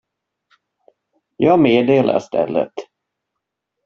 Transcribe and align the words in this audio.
Jag 1.37 1.59
meddelar 1.59 2.19
stället. 2.19 2.73